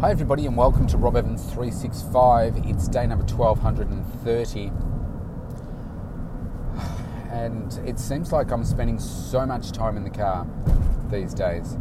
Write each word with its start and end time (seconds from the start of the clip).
Hi, 0.00 0.10
everybody, 0.10 0.46
and 0.46 0.56
welcome 0.56 0.86
to 0.86 0.96
Rob 0.96 1.14
Evans 1.14 1.42
365. 1.52 2.56
It's 2.64 2.88
day 2.88 3.06
number 3.06 3.22
1230. 3.22 4.72
And 7.30 7.78
it 7.86 7.98
seems 7.98 8.32
like 8.32 8.50
I'm 8.50 8.64
spending 8.64 8.98
so 8.98 9.44
much 9.44 9.72
time 9.72 9.98
in 9.98 10.04
the 10.04 10.08
car 10.08 10.46
these 11.10 11.34
days. 11.34 11.76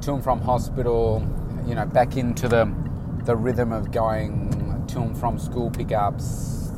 To 0.00 0.14
and 0.14 0.24
from 0.24 0.40
hospital, 0.40 1.22
you 1.66 1.74
know, 1.74 1.84
back 1.84 2.16
into 2.16 2.48
the, 2.48 2.74
the 3.26 3.36
rhythm 3.36 3.70
of 3.70 3.92
going 3.92 4.86
to 4.88 5.02
and 5.02 5.18
from 5.18 5.38
school 5.38 5.70
pickups, 5.70 6.70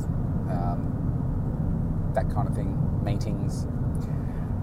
um, 0.49 2.11
that 2.13 2.29
kind 2.29 2.49
of 2.49 2.53
thing, 2.53 3.01
meetings. 3.01 3.63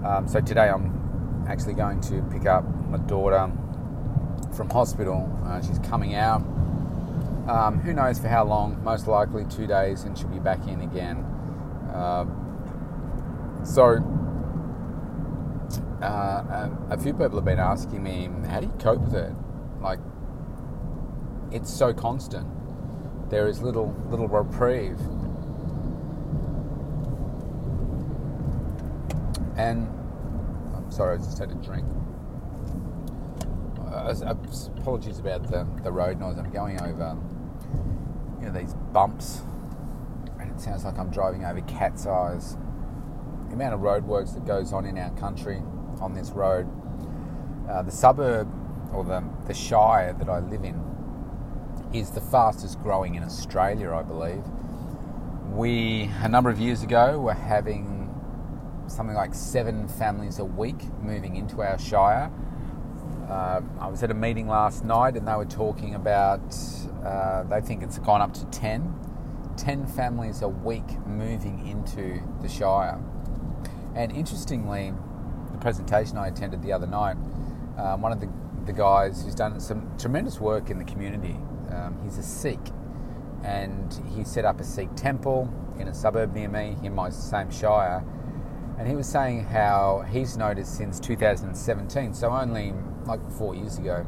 Um, 0.05 0.27
so 0.27 0.41
today 0.41 0.69
I'm 0.69 1.45
actually 1.49 1.73
going 1.73 2.01
to 2.01 2.21
pick 2.31 2.45
up 2.45 2.63
my 2.91 2.99
daughter 2.99 3.51
from 4.53 4.69
hospital. 4.69 5.29
Uh, 5.45 5.61
she's 5.61 5.79
coming 5.79 6.15
out. 6.15 6.41
Um, 7.47 7.79
who 7.83 7.93
knows 7.93 8.19
for 8.19 8.27
how 8.29 8.45
long? 8.45 8.81
Most 8.83 9.07
likely 9.07 9.45
two 9.45 9.67
days, 9.67 10.03
and 10.03 10.17
she'll 10.17 10.27
be 10.29 10.39
back 10.39 10.65
in 10.67 10.81
again. 10.81 11.17
Uh, 11.93 12.25
so, 13.65 13.97
uh, 16.01 16.05
a, 16.05 16.71
a 16.91 16.97
few 16.97 17.13
people 17.13 17.35
have 17.35 17.45
been 17.45 17.59
asking 17.59 18.01
me, 18.01 18.29
how 18.47 18.59
do 18.59 18.67
you 18.67 18.73
cope 18.79 19.01
with 19.01 19.15
it? 19.15 19.33
Like, 19.81 19.99
it's 21.51 21.71
so 21.71 21.93
constant. 21.93 22.47
There 23.29 23.47
is 23.47 23.61
little 23.61 23.93
little 24.09 24.27
reprieve. 24.27 24.99
And 29.57 29.87
I'm 30.75 30.89
sorry, 30.91 31.15
I 31.15 31.17
just 31.17 31.37
had 31.37 31.51
a 31.51 31.55
drink 31.55 31.85
uh, 33.93 34.35
apologies 34.77 35.19
about 35.19 35.49
the, 35.49 35.67
the 35.83 35.91
road 35.91 36.19
noise. 36.19 36.37
I'm 36.37 36.51
going 36.51 36.81
over, 36.81 37.17
you 38.39 38.47
know, 38.47 38.59
these 38.59 38.73
bumps, 38.91 39.41
and 40.39 40.51
it 40.51 40.59
sounds 40.59 40.83
like 40.83 40.97
I'm 40.97 41.09
driving 41.09 41.45
over 41.45 41.61
cat's 41.61 42.05
eyes. 42.05 42.57
The 43.47 43.53
amount 43.53 43.75
of 43.75 43.81
roadworks 43.81 44.33
that 44.33 44.45
goes 44.45 44.73
on 44.73 44.85
in 44.85 44.97
our 44.97 45.11
country 45.11 45.61
on 46.01 46.13
this 46.13 46.31
road. 46.31 46.67
Uh, 47.69 47.81
the 47.83 47.91
suburb 47.91 48.51
or 48.93 49.03
the, 49.03 49.23
the 49.47 49.53
shire 49.53 50.13
that 50.13 50.27
I 50.27 50.39
live 50.39 50.63
in 50.63 50.81
is 51.93 52.09
the 52.09 52.21
fastest 52.21 52.81
growing 52.81 53.15
in 53.15 53.23
Australia, 53.23 53.93
I 53.93 54.01
believe. 54.01 54.43
We, 55.51 56.09
a 56.21 56.27
number 56.27 56.49
of 56.49 56.59
years 56.59 56.81
ago, 56.81 57.19
were 57.19 57.33
having 57.33 58.09
something 58.87 59.15
like 59.15 59.33
seven 59.33 59.87
families 59.87 60.39
a 60.39 60.45
week 60.45 60.81
moving 61.01 61.35
into 61.35 61.61
our 61.61 61.77
shire 61.77 62.31
uh, 63.29 63.61
I 63.79 63.87
was 63.87 64.03
at 64.03 64.11
a 64.11 64.13
meeting 64.13 64.47
last 64.47 64.83
night 64.83 65.15
and 65.15 65.27
they 65.27 65.35
were 65.35 65.45
talking 65.45 65.95
about, 65.95 66.55
uh, 67.05 67.43
they 67.43 67.61
think 67.61 67.83
it's 67.83 67.97
gone 67.99 68.21
up 68.21 68.33
to 68.33 68.45
10. 68.45 68.93
10 69.57 69.87
families 69.87 70.41
a 70.41 70.47
week 70.47 70.99
moving 71.05 71.65
into 71.67 72.21
the 72.41 72.49
Shire. 72.49 72.99
And 73.95 74.11
interestingly, 74.11 74.93
the 75.51 75.57
presentation 75.59 76.17
I 76.17 76.27
attended 76.27 76.61
the 76.61 76.73
other 76.73 76.87
night, 76.87 77.17
um, 77.77 78.01
one 78.01 78.11
of 78.11 78.19
the, 78.19 78.29
the 78.65 78.73
guys 78.73 79.23
who's 79.23 79.35
done 79.35 79.59
some 79.59 79.95
tremendous 79.97 80.39
work 80.39 80.69
in 80.69 80.79
the 80.79 80.85
community, 80.85 81.37
um, 81.69 81.99
he's 82.03 82.17
a 82.17 82.23
Sikh 82.23 82.71
and 83.43 84.01
he 84.15 84.23
set 84.23 84.45
up 84.45 84.59
a 84.59 84.63
Sikh 84.63 84.95
temple 84.95 85.53
in 85.79 85.87
a 85.87 85.93
suburb 85.93 86.33
near 86.33 86.49
me 86.49 86.77
in 86.83 86.93
my 86.93 87.09
same 87.09 87.51
Shire. 87.51 88.03
And 88.77 88.87
he 88.87 88.95
was 88.95 89.07
saying 89.07 89.45
how 89.45 90.03
he's 90.09 90.35
noticed 90.35 90.75
since 90.75 90.99
2017, 90.99 92.13
so 92.13 92.29
only 92.29 92.73
like 93.05 93.19
four 93.31 93.55
years 93.55 93.77
ago, 93.77 94.05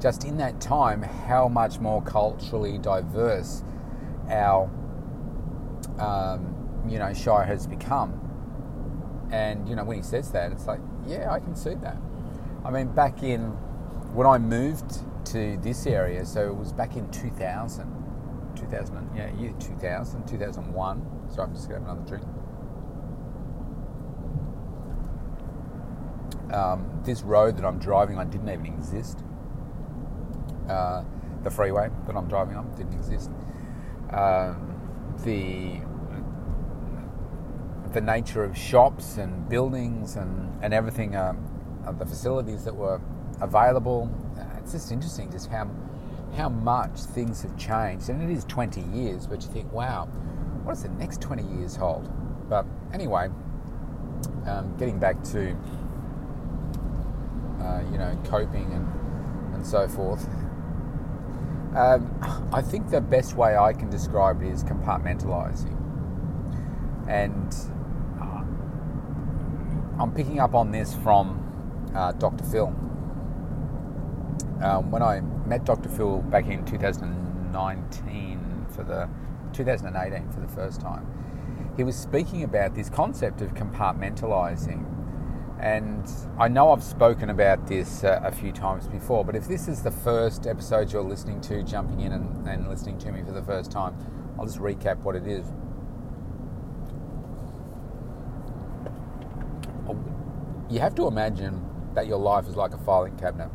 just 0.00 0.24
in 0.24 0.36
that 0.38 0.60
time, 0.60 1.02
how 1.02 1.48
much 1.48 1.78
more 1.80 2.02
culturally 2.02 2.78
diverse 2.78 3.62
our 4.28 4.70
um, 5.98 6.84
you 6.88 6.98
know 6.98 7.12
Shire 7.12 7.44
has 7.44 7.66
become. 7.66 8.20
And 9.30 9.68
you 9.68 9.74
know 9.74 9.84
when 9.84 9.96
he 9.96 10.02
says 10.02 10.30
that, 10.32 10.52
it's 10.52 10.66
like, 10.66 10.80
yeah, 11.06 11.32
I 11.32 11.40
can 11.40 11.56
see 11.56 11.74
that. 11.74 11.96
I 12.64 12.70
mean, 12.70 12.88
back 12.88 13.22
in 13.22 13.40
when 14.14 14.26
I 14.26 14.38
moved 14.38 15.02
to 15.26 15.56
this 15.58 15.86
area, 15.86 16.24
so 16.24 16.48
it 16.48 16.56
was 16.56 16.72
back 16.72 16.96
in 16.96 17.10
2000, 17.10 18.54
2000, 18.56 19.10
yeah, 19.16 19.34
year 19.36 19.52
2000, 19.58 20.26
2001. 20.26 21.28
So 21.34 21.42
I'm 21.42 21.52
just 21.52 21.68
to 21.68 21.74
have 21.74 21.82
another 21.82 22.02
drink. 22.06 22.24
Um, 26.52 27.00
this 27.04 27.22
road 27.22 27.56
that 27.56 27.64
I'm 27.64 27.78
driving 27.78 28.18
on 28.18 28.30
didn't 28.30 28.48
even 28.48 28.66
exist. 28.66 29.22
Uh, 30.68 31.04
the 31.42 31.50
freeway 31.50 31.90
that 32.06 32.16
I'm 32.16 32.28
driving 32.28 32.56
on 32.56 32.70
didn't 32.76 32.94
exist. 32.94 33.30
Um, 34.10 34.72
the 35.24 35.80
the 37.92 38.00
nature 38.00 38.44
of 38.44 38.56
shops 38.56 39.16
and 39.16 39.48
buildings 39.48 40.16
and, 40.16 40.62
and 40.62 40.74
everything, 40.74 41.16
um, 41.16 41.38
the 41.98 42.04
facilities 42.04 42.64
that 42.64 42.74
were 42.74 43.00
available. 43.40 44.10
Uh, 44.38 44.58
it's 44.58 44.72
just 44.72 44.92
interesting 44.92 45.30
just 45.30 45.50
how 45.50 45.70
how 46.36 46.48
much 46.48 46.98
things 47.00 47.42
have 47.42 47.56
changed. 47.56 48.08
And 48.10 48.22
it 48.22 48.30
is 48.30 48.44
20 48.44 48.82
years, 48.82 49.26
but 49.26 49.42
you 49.42 49.48
think, 49.48 49.72
wow, 49.72 50.06
what 50.62 50.74
does 50.74 50.82
the 50.82 50.90
next 50.90 51.22
20 51.22 51.42
years 51.56 51.76
hold? 51.76 52.10
But 52.48 52.66
anyway, 52.92 53.30
um, 54.46 54.76
getting 54.76 54.98
back 54.98 55.22
to 55.24 55.56
uh, 57.60 57.82
you 57.90 57.98
know, 57.98 58.16
coping 58.24 58.72
and, 58.72 59.54
and 59.54 59.66
so 59.66 59.88
forth. 59.88 60.28
Um, 61.74 62.18
I 62.52 62.62
think 62.62 62.90
the 62.90 63.00
best 63.00 63.36
way 63.36 63.56
I 63.56 63.72
can 63.72 63.90
describe 63.90 64.42
it 64.42 64.48
is 64.48 64.64
compartmentalizing. 64.64 65.74
And 67.06 67.54
uh, 68.20 68.42
I'm 70.02 70.12
picking 70.14 70.40
up 70.40 70.54
on 70.54 70.70
this 70.70 70.94
from 70.94 71.42
uh, 71.94 72.12
Dr. 72.12 72.44
Phil. 72.44 72.74
Um, 74.62 74.90
when 74.90 75.02
I 75.02 75.20
met 75.20 75.66
Dr. 75.66 75.90
Phil 75.90 76.22
back 76.22 76.46
in 76.46 76.64
2019 76.64 78.66
for 78.70 78.82
the 78.82 79.06
2018 79.52 80.30
for 80.30 80.40
the 80.40 80.48
first 80.48 80.80
time, 80.80 81.06
he 81.76 81.84
was 81.84 81.94
speaking 81.94 82.42
about 82.42 82.74
this 82.74 82.88
concept 82.88 83.42
of 83.42 83.52
compartmentalizing 83.52 84.95
and 85.58 86.06
I 86.38 86.48
know 86.48 86.70
I've 86.70 86.82
spoken 86.82 87.30
about 87.30 87.66
this 87.66 88.04
uh, 88.04 88.20
a 88.22 88.30
few 88.30 88.52
times 88.52 88.86
before, 88.88 89.24
but 89.24 89.34
if 89.34 89.48
this 89.48 89.68
is 89.68 89.82
the 89.82 89.90
first 89.90 90.46
episode 90.46 90.92
you're 90.92 91.02
listening 91.02 91.40
to, 91.42 91.62
jumping 91.62 92.00
in 92.00 92.12
and, 92.12 92.46
and 92.46 92.68
listening 92.68 92.98
to 92.98 93.12
me 93.12 93.22
for 93.22 93.32
the 93.32 93.42
first 93.42 93.70
time, 93.70 93.96
I'll 94.38 94.44
just 94.44 94.58
recap 94.58 94.98
what 94.98 95.16
it 95.16 95.26
is. 95.26 95.46
You 100.68 100.80
have 100.80 100.94
to 100.96 101.06
imagine 101.06 101.64
that 101.94 102.06
your 102.06 102.18
life 102.18 102.46
is 102.48 102.56
like 102.56 102.74
a 102.74 102.78
filing 102.78 103.16
cabinet. 103.16 103.48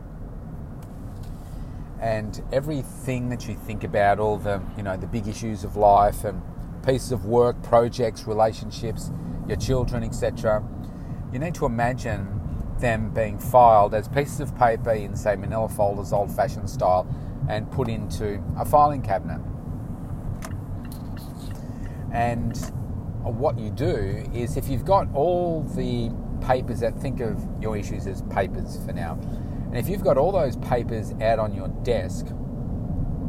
And 2.00 2.41
everything 2.51 3.29
that 3.29 3.47
you 3.47 3.53
think 3.53 3.83
about, 3.83 4.18
all 4.18 4.38
the 4.38 4.59
you 4.75 4.81
know 4.81 4.97
the 4.97 5.06
big 5.06 5.28
issues 5.28 5.63
of 5.63 5.75
life 5.75 6.23
and 6.23 6.41
pieces 6.83 7.12
of 7.12 7.25
work, 7.25 7.62
projects, 7.62 8.25
relationships, 8.25 9.12
your 9.47 9.57
children, 9.57 10.03
etc 10.03 10.63
you 11.31 11.40
need 11.40 11.56
to 11.56 11.66
imagine 11.66 12.40
them 12.80 13.14
being 13.14 13.38
filed 13.38 13.94
as 13.94 14.08
pieces 14.08 14.40
of 14.40 14.58
paper 14.58 14.92
in, 14.92 15.16
say, 15.16 15.36
manila 15.36 15.69
folders, 15.69 16.12
old 16.12 16.36
fashioned 16.36 16.69
style, 16.69 17.08
and 17.47 17.69
put 17.72 17.88
into 17.88 18.44
a 18.58 18.66
filing 18.66 19.02
cabinet. 19.02 19.42
And 22.12 22.58
what 23.24 23.58
you 23.58 23.69
do 23.69 24.25
is 24.34 24.58
if 24.58 24.68
you've 24.68 24.86
got 24.86 25.08
all 25.14 25.64
the 25.64 26.12
papers 26.46 26.80
that 26.80 26.97
think 27.00 27.22
of 27.22 27.40
your 27.62 27.78
issues 27.78 28.08
as 28.08 28.24
papers 28.24 28.80
for 28.86 28.94
now, 28.94 29.13
and 29.68 29.78
if 29.78 29.88
you've 29.88 30.03
got 30.03 30.18
all 30.18 30.31
those 30.31 30.58
papers 30.58 31.13
out 31.22 31.40
on 31.40 31.53
your 31.53 31.69
desk 31.84 32.25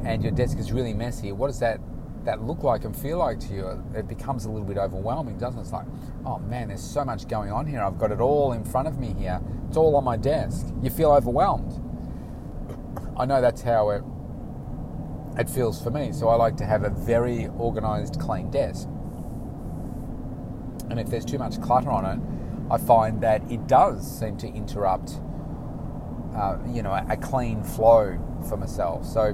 and 0.04 0.22
your 0.22 0.32
desk 0.32 0.58
is 0.58 0.72
really 0.72 0.94
messy, 0.94 1.31
what 1.31 1.46
does 1.49 1.60
that 1.60 1.78
that 2.24 2.42
look 2.42 2.62
like 2.62 2.84
and 2.84 2.96
feel 2.96 3.19
like 3.19 3.40
to 3.40 3.52
you, 3.52 3.84
it 3.94 4.08
becomes 4.08 4.44
a 4.44 4.50
little 4.50 4.66
bit 4.66 4.78
overwhelming, 4.78 5.38
doesn't 5.38 5.58
it? 5.58 5.62
It's 5.62 5.72
like, 5.72 5.86
oh 6.24 6.38
man, 6.38 6.69
there's 6.69 6.82
so 6.82 7.04
much 7.04 7.28
going 7.28 7.50
on 7.50 7.66
here. 7.66 7.80
I've 7.82 7.98
got 7.98 8.12
it 8.12 8.20
all 8.20 8.52
in 8.52 8.64
front 8.64 8.88
of 8.88 8.98
me 8.98 9.14
here. 9.19 9.40
It's 9.69 9.76
all 9.76 9.96
on 9.96 10.04
my 10.04 10.16
desk. 10.16 10.66
You 10.82 10.90
feel 10.90 11.12
overwhelmed. 11.12 11.80
I 13.16 13.24
know 13.24 13.40
that's 13.40 13.62
how 13.62 13.90
it 13.90 14.02
it 15.38 15.48
feels 15.48 15.82
for 15.82 15.90
me. 15.90 16.12
So 16.12 16.28
I 16.28 16.34
like 16.34 16.56
to 16.58 16.64
have 16.64 16.84
a 16.84 16.90
very 16.90 17.48
organized, 17.58 18.20
clean 18.20 18.50
desk. 18.50 18.88
And 20.90 21.00
if 21.00 21.08
there's 21.08 21.25
too 21.25 21.38
much 21.38 21.60
clutter 21.62 21.90
on 21.90 22.04
it, 22.04 22.72
I 22.72 22.78
find 22.78 23.22
that 23.22 23.42
it 23.50 23.66
does 23.66 24.18
seem 24.18 24.36
to 24.38 24.46
interrupt, 24.46 25.20
uh, 26.36 26.58
you 26.68 26.82
know, 26.82 26.92
a, 26.92 27.06
a 27.10 27.16
clean 27.16 27.62
flow 27.62 28.18
for 28.48 28.56
myself. 28.56 29.06
So 29.06 29.32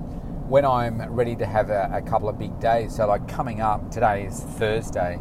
when 0.48 0.64
I'm 0.64 1.02
ready 1.12 1.36
to 1.36 1.44
have 1.44 1.68
a, 1.68 1.90
a, 1.92 2.00
couple 2.00 2.26
of 2.26 2.38
big 2.38 2.58
days. 2.58 2.96
So, 2.96 3.06
like 3.06 3.28
coming 3.28 3.60
up, 3.60 3.90
today 3.90 4.24
is 4.24 4.40
Thursday. 4.40 5.20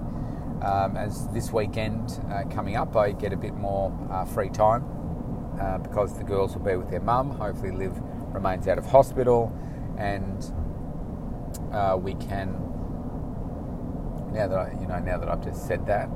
Um, 0.62 0.95
as 0.95 1.27
this 1.29 1.51
weekend 1.51 2.19
uh, 2.31 2.44
coming 2.50 2.77
up, 2.77 2.95
I 2.95 3.12
get 3.12 3.33
a 3.33 3.38
bit 3.38 3.53
more 3.53 3.94
uh, 4.09 4.24
free 4.24 4.50
time 4.50 4.85
uh, 5.62 5.79
because 5.79 6.18
the 6.18 6.24
girls 6.24 6.56
will 6.56 6.63
be 6.63 6.77
with 6.77 6.89
their 6.89 7.01
mum, 7.01 7.31
hopefully 7.31 7.71
Liv 7.71 7.94
remains 8.33 8.69
out 8.69 8.77
of 8.77 8.85
hospital, 8.85 9.53
and 9.97 10.51
uh, 11.73 11.97
we 12.01 12.13
can. 12.15 12.53
Now 14.31 14.47
that 14.47 14.57
I, 14.57 14.77
you 14.80 14.88
know, 14.88 15.00
now 15.00 15.18
that 15.18 15.27
I've 15.27 15.44
just 15.44 15.68
said 15.68 15.85
that, 15.88 16.09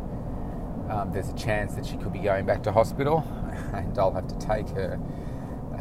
um, 0.89 1.11
there's 1.11 1.29
a 1.29 1.35
chance 1.35 1.75
that 1.75 1.85
she 1.85 1.97
could 1.97 2.13
be 2.13 2.19
going 2.19 2.45
back 2.45 2.63
to 2.63 2.71
hospital, 2.71 3.25
and 3.73 3.97
I'll 3.99 4.13
have 4.13 4.27
to 4.27 4.39
take 4.39 4.69
her. 4.69 4.99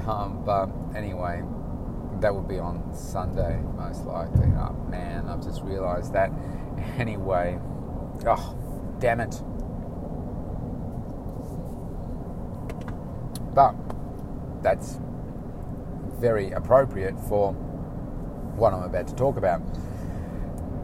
Um, 0.07 0.43
but 0.45 0.69
anyway, 0.97 1.43
that 2.21 2.35
would 2.35 2.49
be 2.49 2.59
on 2.59 2.95
Sunday, 2.95 3.59
most 3.77 4.05
likely. 4.05 4.47
Oh 4.59 4.73
man, 4.89 5.29
I've 5.29 5.43
just 5.43 5.63
realised 5.63 6.13
that. 6.13 6.31
Anyway, 6.99 7.59
oh, 8.27 8.97
damn 9.01 9.21
it. 9.21 9.43
But 13.55 13.75
that's 14.63 14.99
very 16.19 16.53
appropriate 16.53 17.19
for 17.29 17.53
what 17.53 18.73
I'm 18.73 18.83
about 18.83 19.09
to 19.09 19.15
talk 19.15 19.37
about. 19.37 19.63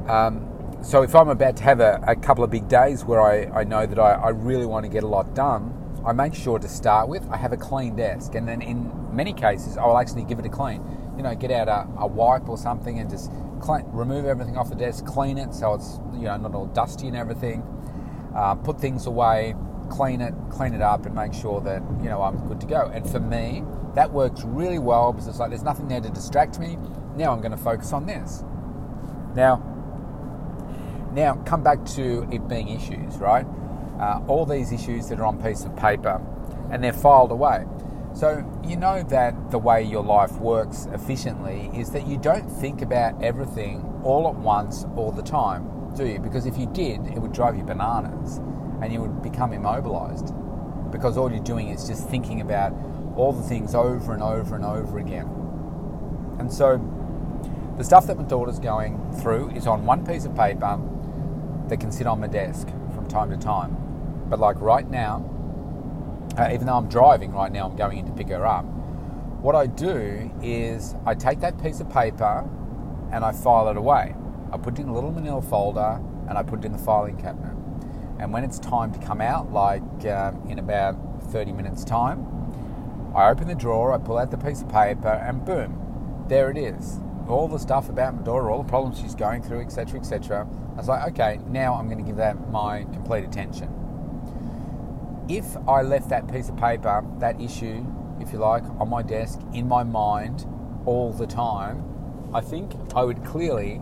Um, 0.08 0.46
so, 0.82 1.02
if 1.02 1.14
I'm 1.14 1.28
about 1.28 1.56
to 1.56 1.62
have 1.64 1.80
a, 1.80 2.02
a, 2.06 2.14
couple 2.14 2.44
of 2.44 2.50
big 2.50 2.68
days 2.68 3.04
where 3.04 3.20
I, 3.20 3.60
I 3.60 3.64
know 3.64 3.86
that 3.86 3.98
I, 3.98 4.12
I 4.12 4.28
really 4.28 4.66
want 4.66 4.84
to 4.84 4.90
get 4.90 5.02
a 5.02 5.08
lot 5.08 5.34
done, 5.34 5.72
I 6.04 6.12
make 6.12 6.34
sure 6.34 6.58
to 6.58 6.68
start 6.68 7.08
with 7.08 7.28
I 7.30 7.36
have 7.36 7.52
a 7.52 7.56
clean 7.56 7.96
desk, 7.96 8.34
and 8.34 8.46
then 8.46 8.62
in 8.62 8.92
many 9.14 9.32
cases 9.32 9.76
I'll 9.76 9.98
actually 9.98 10.24
give 10.24 10.38
it 10.38 10.46
a 10.46 10.50
clean. 10.50 10.82
You 11.16 11.22
know, 11.22 11.34
get 11.34 11.50
out 11.50 11.68
a, 11.68 11.88
a 11.98 12.06
wipe 12.06 12.48
or 12.48 12.58
something 12.58 12.98
and 12.98 13.08
just 13.08 13.30
clean, 13.60 13.84
remove 13.86 14.26
everything 14.26 14.56
off 14.56 14.68
the 14.68 14.74
desk, 14.74 15.04
clean 15.06 15.38
it 15.38 15.54
so 15.54 15.74
it's 15.74 15.98
you 16.14 16.24
know 16.24 16.36
not 16.36 16.54
all 16.54 16.66
dusty 16.66 17.08
and 17.08 17.16
everything. 17.16 17.62
Uh, 18.34 18.54
put 18.54 18.80
things 18.80 19.06
away, 19.06 19.54
clean 19.88 20.20
it, 20.20 20.34
clean 20.50 20.74
it 20.74 20.82
up, 20.82 21.06
and 21.06 21.14
make 21.14 21.32
sure 21.32 21.60
that 21.62 21.82
you 22.02 22.08
know 22.08 22.22
I'm 22.22 22.46
good 22.46 22.60
to 22.60 22.66
go. 22.66 22.90
And 22.92 23.08
for 23.08 23.20
me, 23.20 23.64
that 23.94 24.12
works 24.12 24.42
really 24.44 24.78
well 24.78 25.12
because 25.12 25.26
it's 25.26 25.38
like 25.38 25.50
there's 25.50 25.62
nothing 25.62 25.88
there 25.88 26.00
to 26.00 26.10
distract 26.10 26.58
me. 26.58 26.76
Now 27.16 27.32
I'm 27.32 27.40
going 27.40 27.52
to 27.52 27.56
focus 27.56 27.92
on 27.92 28.06
this. 28.06 28.44
Now, 29.34 29.62
now 31.12 31.34
come 31.46 31.62
back 31.62 31.84
to 31.96 32.28
it 32.30 32.46
being 32.46 32.68
issues, 32.68 33.16
right? 33.16 33.46
Uh, 33.98 34.20
all 34.28 34.44
these 34.44 34.72
issues 34.72 35.08
that 35.08 35.18
are 35.18 35.24
on 35.24 35.42
piece 35.42 35.64
of 35.64 35.74
paper, 35.76 36.20
and 36.70 36.84
they're 36.84 36.92
filed 36.92 37.32
away. 37.32 37.64
So 38.16 38.50
you 38.64 38.78
know 38.78 39.02
that 39.10 39.50
the 39.50 39.58
way 39.58 39.82
your 39.82 40.02
life 40.02 40.32
works 40.38 40.88
efficiently 40.90 41.70
is 41.74 41.90
that 41.90 42.06
you 42.06 42.16
don't 42.16 42.48
think 42.48 42.80
about 42.80 43.22
everything 43.22 44.00
all 44.02 44.26
at 44.26 44.34
once 44.36 44.86
all 44.96 45.12
the 45.12 45.22
time, 45.22 45.92
do 45.94 46.06
you? 46.06 46.18
Because 46.18 46.46
if 46.46 46.56
you 46.56 46.64
did, 46.64 47.06
it 47.08 47.18
would 47.18 47.34
drive 47.34 47.58
you 47.58 47.62
bananas 47.62 48.38
and 48.80 48.90
you 48.90 49.02
would 49.02 49.20
become 49.20 49.52
immobilized 49.52 50.32
because 50.90 51.18
all 51.18 51.30
you're 51.30 51.44
doing 51.44 51.68
is 51.68 51.86
just 51.86 52.08
thinking 52.08 52.40
about 52.40 52.72
all 53.16 53.34
the 53.34 53.42
things 53.42 53.74
over 53.74 54.14
and 54.14 54.22
over 54.22 54.56
and 54.56 54.64
over 54.64 54.98
again. 54.98 55.26
And 56.38 56.50
so 56.50 56.78
the 57.76 57.84
stuff 57.84 58.06
that 58.06 58.16
my 58.16 58.24
daughter's 58.24 58.58
going 58.58 59.12
through 59.20 59.50
is 59.50 59.66
on 59.66 59.84
one 59.84 60.06
piece 60.06 60.24
of 60.24 60.34
paper 60.34 60.80
that 61.68 61.80
can 61.80 61.92
sit 61.92 62.06
on 62.06 62.20
my 62.20 62.28
desk 62.28 62.66
from 62.94 63.06
time 63.08 63.28
to 63.28 63.36
time. 63.36 63.76
But 64.30 64.40
like 64.40 64.58
right 64.58 64.88
now, 64.88 65.35
uh, 66.36 66.50
even 66.52 66.66
though 66.66 66.76
I'm 66.76 66.88
driving 66.88 67.32
right 67.32 67.50
now, 67.50 67.68
I'm 67.68 67.76
going 67.76 67.98
in 67.98 68.06
to 68.06 68.12
pick 68.12 68.28
her 68.28 68.46
up. 68.46 68.64
What 69.40 69.54
I 69.54 69.66
do 69.66 70.30
is 70.42 70.94
I 71.06 71.14
take 71.14 71.40
that 71.40 71.62
piece 71.62 71.80
of 71.80 71.88
paper 71.90 72.48
and 73.12 73.24
I 73.24 73.32
file 73.32 73.68
it 73.68 73.76
away. 73.76 74.14
I 74.52 74.58
put 74.58 74.78
it 74.78 74.82
in 74.82 74.88
a 74.88 74.94
little 74.94 75.12
manila 75.12 75.42
folder 75.42 76.00
and 76.28 76.36
I 76.36 76.42
put 76.42 76.60
it 76.60 76.64
in 76.64 76.72
the 76.72 76.78
filing 76.78 77.16
cabinet. 77.16 77.54
And 78.18 78.32
when 78.32 78.44
it's 78.44 78.58
time 78.58 78.92
to 78.92 78.98
come 78.98 79.20
out, 79.20 79.52
like 79.52 79.82
um, 80.06 80.42
in 80.48 80.58
about 80.58 80.96
30 81.30 81.52
minutes' 81.52 81.84
time, 81.84 82.26
I 83.14 83.30
open 83.30 83.48
the 83.48 83.54
drawer, 83.54 83.92
I 83.92 83.98
pull 83.98 84.18
out 84.18 84.30
the 84.30 84.38
piece 84.38 84.62
of 84.62 84.68
paper, 84.68 85.08
and 85.08 85.44
boom, 85.44 86.24
there 86.28 86.50
it 86.50 86.58
is. 86.58 86.98
All 87.28 87.48
the 87.48 87.58
stuff 87.58 87.88
about 87.88 88.14
my 88.14 88.22
daughter, 88.22 88.50
all 88.50 88.62
the 88.62 88.68
problems 88.68 89.00
she's 89.00 89.14
going 89.14 89.42
through, 89.42 89.60
etc., 89.60 89.98
etc. 90.00 90.46
I 90.72 90.76
was 90.76 90.88
like, 90.88 91.08
okay, 91.12 91.40
now 91.48 91.74
I'm 91.74 91.86
going 91.86 91.98
to 91.98 92.04
give 92.04 92.16
that 92.16 92.50
my 92.50 92.84
complete 92.92 93.24
attention. 93.24 93.85
If 95.28 95.56
I 95.68 95.82
left 95.82 96.08
that 96.10 96.30
piece 96.32 96.48
of 96.48 96.56
paper, 96.56 97.04
that 97.18 97.40
issue, 97.40 97.84
if 98.20 98.32
you 98.32 98.38
like, 98.38 98.62
on 98.78 98.88
my 98.88 99.02
desk, 99.02 99.40
in 99.52 99.66
my 99.66 99.82
mind, 99.82 100.46
all 100.84 101.12
the 101.12 101.26
time, 101.26 101.82
I 102.32 102.40
think 102.40 102.72
I 102.94 103.02
would 103.02 103.24
clearly 103.24 103.80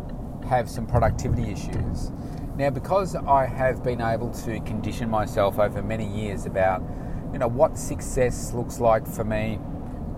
have 0.48 0.70
some 0.70 0.86
productivity 0.86 1.50
issues. 1.50 2.12
Now, 2.56 2.70
because 2.70 3.14
I 3.14 3.46
have 3.46 3.82
been 3.82 4.00
able 4.00 4.30
to 4.30 4.60
condition 4.60 5.10
myself 5.10 5.58
over 5.58 5.82
many 5.82 6.06
years 6.06 6.46
about, 6.46 6.82
you 7.32 7.38
know, 7.38 7.48
what 7.48 7.76
success 7.76 8.52
looks 8.54 8.80
like 8.80 9.06
for 9.06 9.24
me, 9.24 9.58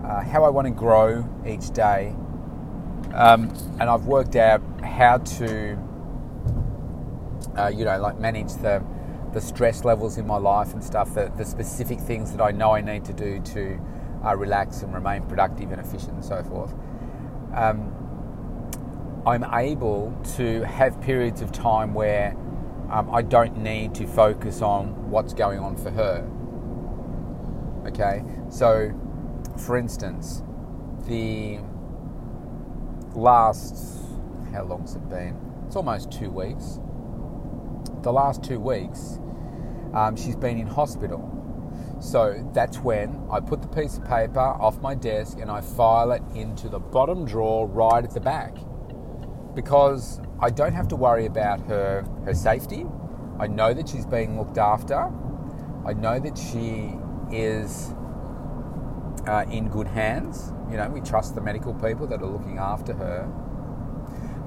uh, 0.03 0.23
how 0.23 0.43
I 0.43 0.49
want 0.49 0.67
to 0.67 0.71
grow 0.71 1.27
each 1.45 1.71
day, 1.71 2.15
um, 3.13 3.49
and 3.79 3.83
I've 3.83 4.05
worked 4.05 4.35
out 4.35 4.61
how 4.81 5.17
to, 5.17 5.77
uh, 7.57 7.67
you 7.67 7.85
know, 7.85 7.99
like 7.99 8.19
manage 8.19 8.53
the 8.53 8.83
the 9.37 9.45
stress 9.45 9.85
levels 9.85 10.17
in 10.17 10.25
my 10.25 10.37
life 10.37 10.73
and 10.73 10.83
stuff, 10.83 11.13
the, 11.13 11.31
the 11.37 11.45
specific 11.45 11.99
things 11.99 12.31
that 12.31 12.41
I 12.41 12.49
know 12.49 12.71
I 12.71 12.81
need 12.81 13.05
to 13.05 13.13
do 13.13 13.39
to 13.39 13.79
uh, 14.25 14.35
relax 14.35 14.81
and 14.81 14.91
remain 14.91 15.21
productive 15.27 15.71
and 15.71 15.79
efficient 15.79 16.13
and 16.13 16.25
so 16.25 16.41
forth. 16.41 16.73
Um, 17.53 17.93
I'm 19.27 19.43
able 19.53 20.11
to 20.37 20.63
have 20.63 20.99
periods 21.01 21.41
of 21.41 21.51
time 21.51 21.93
where 21.93 22.35
um, 22.89 23.13
I 23.13 23.21
don't 23.21 23.59
need 23.59 23.93
to 23.95 24.07
focus 24.07 24.63
on 24.63 25.11
what's 25.11 25.35
going 25.35 25.59
on 25.59 25.77
for 25.77 25.91
her. 25.91 26.27
Okay, 27.85 28.23
so 28.49 28.91
for 29.55 29.77
instance, 29.77 30.41
the 31.05 31.59
last, 33.13 34.01
how 34.51 34.63
long's 34.63 34.95
it 34.95 35.07
been? 35.09 35.37
It's 35.67 35.75
almost 35.75 36.11
two 36.11 36.31
weeks. 36.31 36.79
The 38.01 38.11
last 38.11 38.43
two 38.43 38.59
weeks, 38.59 39.19
um, 39.93 40.15
she's 40.15 40.35
been 40.35 40.57
in 40.59 40.67
hospital. 40.67 41.33
So 41.99 42.47
that's 42.53 42.77
when 42.77 43.27
I 43.31 43.39
put 43.39 43.61
the 43.61 43.67
piece 43.67 43.97
of 43.97 44.05
paper 44.05 44.39
off 44.39 44.79
my 44.81 44.93
desk 44.93 45.39
and 45.39 45.49
I 45.49 45.61
file 45.61 46.11
it 46.11 46.21
into 46.35 46.69
the 46.69 46.79
bottom 46.79 47.25
drawer 47.25 47.67
right 47.67 48.03
at 48.03 48.11
the 48.11 48.19
back 48.19 48.55
because 49.55 50.21
I 50.39 50.51
don't 50.51 50.73
have 50.73 50.87
to 50.89 50.95
worry 50.95 51.25
about 51.25 51.61
her 51.61 52.05
her 52.25 52.35
safety. 52.35 52.85
I 53.39 53.47
know 53.47 53.73
that 53.73 53.89
she's 53.89 54.05
being 54.05 54.37
looked 54.37 54.57
after. 54.57 55.11
I 55.85 55.93
know 55.93 56.19
that 56.19 56.37
she 56.37 56.91
is 57.31 57.93
uh, 59.27 59.45
in 59.49 59.69
good 59.69 59.87
hands. 59.87 60.53
You 60.69 60.77
know, 60.77 60.89
we 60.89 61.01
trust 61.01 61.35
the 61.35 61.41
medical 61.41 61.73
people 61.73 62.07
that 62.07 62.21
are 62.21 62.29
looking 62.29 62.57
after 62.57 62.93
her. 62.93 63.27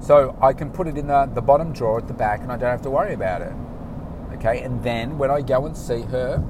So 0.01 0.37
I 0.41 0.53
can 0.53 0.71
put 0.71 0.87
it 0.87 0.97
in 0.97 1.07
the, 1.07 1.27
the 1.27 1.43
bottom 1.43 1.73
drawer 1.73 1.99
at 1.99 2.09
the 2.09 2.15
back 2.15 2.41
and 2.41 2.51
I 2.51 2.57
don't 2.57 2.71
have 2.71 2.83
to 2.83 2.91
worry 2.91 3.15
about 3.15 3.43
it. 3.43 3.53
Okay, 4.35 4.63
and 4.63 4.83
then 4.83 5.19
when 5.19 5.31
I 5.31 5.43
go 5.43 5.67
and 5.67 5.77
see 5.77 6.03
her, 6.03 6.43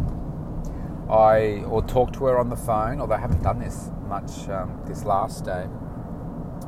I 1.10 1.64
or 1.64 1.82
talk 1.82 2.12
to 2.14 2.26
her 2.26 2.38
on 2.38 2.48
the 2.48 2.56
phone, 2.56 3.00
although 3.00 3.14
I 3.14 3.18
haven't 3.18 3.42
done 3.42 3.58
this 3.58 3.90
much 4.08 4.48
um, 4.48 4.80
this 4.86 5.04
last 5.04 5.44
day, 5.44 5.66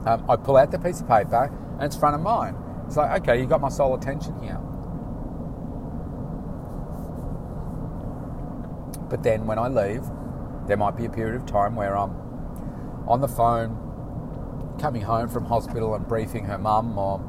um, 0.04 0.24
I 0.28 0.36
pull 0.36 0.56
out 0.56 0.70
the 0.72 0.78
piece 0.78 1.00
of 1.00 1.08
paper 1.08 1.52
and 1.74 1.82
it's 1.84 1.96
front 1.96 2.16
of 2.16 2.22
mine. 2.22 2.56
It's 2.86 2.96
like, 2.96 3.22
okay, 3.22 3.40
you 3.40 3.46
got 3.46 3.60
my 3.60 3.68
sole 3.68 3.94
attention 3.94 4.40
here. 4.42 4.58
But 9.08 9.22
then 9.22 9.46
when 9.46 9.58
I 9.58 9.68
leave, 9.68 10.02
there 10.66 10.76
might 10.76 10.96
be 10.96 11.04
a 11.04 11.10
period 11.10 11.36
of 11.36 11.46
time 11.46 11.76
where 11.76 11.96
I'm 11.96 12.16
on 13.06 13.20
the 13.20 13.28
phone, 13.28 13.78
coming 14.80 15.02
home 15.02 15.28
from 15.28 15.44
hospital 15.44 15.94
and 15.94 16.06
briefing 16.08 16.46
her 16.46 16.58
mum 16.58 16.98
or 16.98 17.20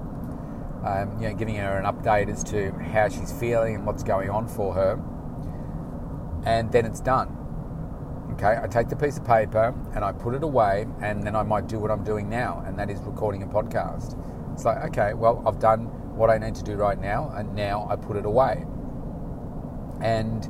um, 0.86 1.18
you 1.22 1.30
know, 1.30 1.36
giving 1.36 1.56
her 1.56 1.78
an 1.78 1.86
update 1.86 2.30
as 2.30 2.44
to 2.46 2.72
how 2.72 3.10
she's 3.10 3.32
feeling 3.32 3.76
and 3.76 3.86
what's 3.86 4.04
going 4.04 4.30
on 4.30 4.48
for 4.48 4.74
her. 4.74 5.00
And 6.46 6.72
then 6.72 6.86
it's 6.86 7.00
done. 7.00 7.38
Okay, 8.34 8.60
I 8.62 8.68
take 8.68 8.90
the 8.90 8.96
piece 8.96 9.18
of 9.18 9.26
paper 9.26 9.74
and 9.96 10.04
I 10.04 10.12
put 10.12 10.34
it 10.34 10.44
away, 10.44 10.88
and 11.02 11.24
then 11.24 11.36
I 11.36 11.44
might 11.44 11.68
do 11.68 11.80
what 11.80 11.92
I'm 11.92 12.04
doing 12.04 12.30
now, 12.30 12.64
and 12.66 12.78
that 12.80 12.90
is 12.90 13.00
recording 13.02 13.44
a 13.44 13.48
podcast. 13.48 14.18
It's 14.54 14.66
like, 14.66 14.84
okay, 14.86 15.14
well, 15.14 15.44
I've 15.48 15.60
done 15.60 15.86
what 16.18 16.30
I 16.30 16.38
need 16.38 16.56
to 16.56 16.64
do 16.64 16.76
right 16.76 17.00
now, 17.00 17.32
and 17.36 17.56
now 17.56 17.88
I 17.90 17.96
put 17.96 18.18
it 18.18 18.26
away. 18.26 18.66
And 20.02 20.50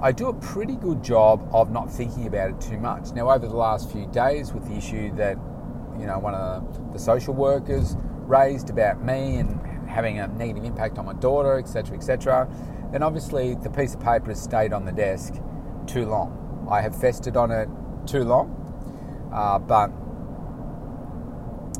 I 0.00 0.12
do 0.12 0.28
a 0.28 0.34
pretty 0.34 0.76
good 0.76 1.02
job 1.02 1.48
of 1.52 1.70
not 1.70 1.92
thinking 1.92 2.26
about 2.26 2.50
it 2.50 2.60
too 2.60 2.78
much. 2.78 3.12
Now, 3.12 3.30
over 3.30 3.46
the 3.46 3.56
last 3.56 3.90
few 3.90 4.06
days, 4.06 4.52
with 4.52 4.68
the 4.68 4.76
issue 4.76 5.14
that, 5.16 5.36
you 5.98 6.06
know, 6.06 6.18
one 6.20 6.34
of 6.34 6.92
the 6.92 6.98
social 6.98 7.34
workers 7.34 7.96
raised 8.28 8.70
about 8.70 9.04
me 9.04 9.36
and 9.36 9.60
having 9.88 10.18
a 10.18 10.28
negative 10.28 10.64
impact 10.64 10.98
on 10.98 11.06
my 11.06 11.14
daughter, 11.14 11.58
etc., 11.58 11.96
etc., 11.96 12.48
then 12.92 13.02
obviously 13.02 13.54
the 13.54 13.70
piece 13.70 13.94
of 13.94 14.00
paper 14.00 14.26
has 14.26 14.40
stayed 14.40 14.72
on 14.72 14.84
the 14.84 14.92
desk 14.92 15.34
too 15.86 16.06
long. 16.06 16.66
I 16.70 16.80
have 16.80 16.98
festered 16.98 17.36
on 17.36 17.50
it 17.50 17.68
too 18.06 18.24
long, 18.24 18.54
uh, 19.32 19.58
but 19.58 19.90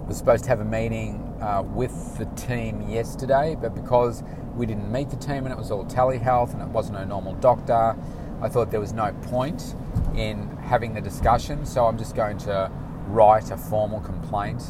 was 0.08 0.16
supposed 0.16 0.44
to 0.44 0.48
have 0.48 0.60
a 0.60 0.64
meeting 0.64 1.22
uh, 1.40 1.62
with 1.62 2.16
the 2.16 2.24
team 2.34 2.88
yesterday, 2.88 3.56
but 3.60 3.74
because 3.74 4.22
we 4.54 4.64
didn't 4.64 4.90
meet 4.90 5.10
the 5.10 5.16
team 5.16 5.44
and 5.44 5.52
it 5.52 5.58
was 5.58 5.70
all 5.70 5.84
telehealth 5.84 6.54
and 6.54 6.62
it 6.62 6.68
wasn't 6.68 6.96
a 6.96 7.04
normal 7.04 7.34
doctor, 7.34 7.94
I 8.40 8.48
thought 8.48 8.70
there 8.70 8.80
was 8.80 8.94
no 8.94 9.12
point 9.22 9.74
in 10.16 10.48
having 10.62 10.94
the 10.94 11.00
discussion. 11.00 11.66
So 11.66 11.84
I'm 11.84 11.98
just 11.98 12.16
going 12.16 12.38
to 12.38 12.70
write 13.06 13.50
a 13.50 13.56
formal 13.56 14.00
complaint 14.00 14.62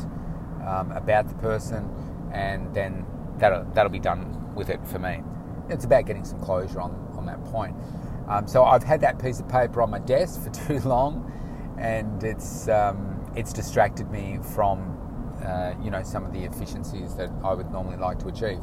um, 0.68 0.92
about 0.92 1.28
the 1.28 1.34
person, 1.34 1.88
and 2.32 2.72
then 2.74 3.06
that'll, 3.38 3.64
that'll 3.72 3.90
be 3.90 3.98
done 3.98 4.54
with 4.54 4.68
it 4.68 4.86
for 4.86 4.98
me. 4.98 5.22
It's 5.68 5.84
about 5.84 6.06
getting 6.06 6.24
some 6.24 6.40
closure 6.40 6.80
on, 6.80 6.92
on 7.16 7.26
that 7.26 7.42
point. 7.46 7.76
Um, 8.28 8.46
so 8.46 8.64
I've 8.64 8.82
had 8.82 9.00
that 9.00 9.18
piece 9.18 9.40
of 9.40 9.48
paper 9.48 9.80
on 9.80 9.90
my 9.90 9.98
desk 9.98 10.42
for 10.42 10.50
too 10.66 10.80
long, 10.80 11.32
and 11.78 12.22
it's 12.22 12.68
um, 12.68 13.32
it's 13.34 13.52
distracted 13.52 14.10
me 14.10 14.38
from 14.54 14.94
uh, 15.44 15.74
you 15.82 15.90
know 15.90 16.02
some 16.02 16.24
of 16.24 16.32
the 16.32 16.44
efficiencies 16.44 17.14
that 17.14 17.30
I 17.42 17.54
would 17.54 17.70
normally 17.70 17.96
like 17.96 18.18
to 18.20 18.28
achieve. 18.28 18.60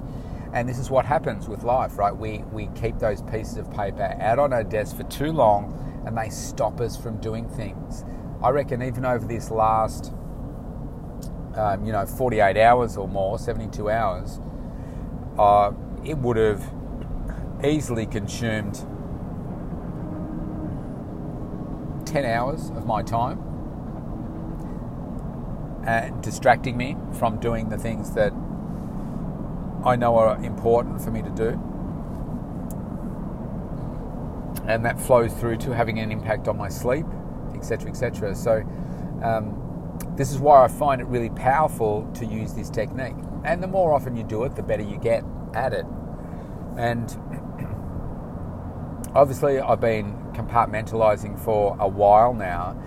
And 0.54 0.70
this 0.70 0.78
is 0.78 0.90
what 0.90 1.06
happens 1.06 1.50
with 1.50 1.64
life, 1.64 1.98
right? 1.98 2.16
We 2.16 2.40
we 2.52 2.68
keep 2.76 3.00
those 3.00 3.22
pieces 3.24 3.58
of 3.58 3.72
paper 3.72 4.16
out 4.20 4.40
on 4.40 4.54
our 4.54 4.64
desk 4.64 4.96
for 4.96 5.04
too 5.04 5.32
long, 5.32 6.04
and 6.06 6.16
they 6.18 6.30
stop 6.30 6.80
us 6.80 6.96
from 6.96 7.20
doing 7.20 7.50
things. 7.50 8.06
I 8.44 8.50
reckon 8.50 8.84
even 8.84 9.06
over 9.06 9.26
this 9.26 9.50
last 9.50 10.14
um, 11.56 11.86
you 11.86 11.92
know 11.92 12.06
48 12.06 12.58
hours 12.58 12.98
or 12.98 13.08
more, 13.08 13.40
72 13.40 13.90
hours, 13.90 14.40
uh, 15.38 15.72
it 16.04 16.18
would 16.18 16.38
have 16.38 16.64
easily 17.64 18.06
consumed 18.06 18.76
10 22.06 22.26
hours 22.26 22.70
of 22.72 22.86
my 22.86 23.02
time 23.02 23.42
and 25.86 26.22
distracting 26.22 26.78
me 26.78 26.98
from 27.14 27.40
doing 27.40 27.70
the 27.70 27.78
things 27.78 28.12
that 28.12 28.34
I 29.86 29.96
know 29.96 30.16
are 30.16 30.44
important 30.44 31.02
for 31.02 31.12
me 31.12 31.22
to 31.22 31.30
do. 31.30 31.50
And 34.68 34.84
that 34.84 35.00
flows 35.00 35.32
through 35.34 35.58
to 35.58 35.76
having 35.76 36.00
an 36.00 36.12
impact 36.12 36.48
on 36.48 36.58
my 36.58 36.70
sleep, 36.70 37.06
etc., 37.54 37.92
etc. 37.92 38.34
So, 38.34 38.64
um, 39.22 39.62
this 40.18 40.32
is 40.32 40.40
why 40.40 40.64
I 40.64 40.68
find 40.68 41.02
it 41.02 41.08
really 41.08 41.30
powerful 41.30 42.10
to 42.16 42.26
use 42.26 42.54
this 42.54 42.70
technique. 42.70 43.16
And 43.44 43.62
the 43.62 43.68
more 43.68 43.94
often 43.94 44.16
you 44.16 44.24
do 44.24 44.44
it, 44.46 44.56
the 44.56 44.64
better 44.64 44.84
you 44.84 44.98
get 44.98 45.24
at 45.54 45.74
it. 45.74 45.86
And 46.78 47.10
obviously, 49.16 49.60
I've 49.60 49.82
been 49.82 50.14
compartmentalizing 50.34 51.40
for 51.40 51.76
a 51.80 51.88
while 51.88 52.34
now, 52.34 52.82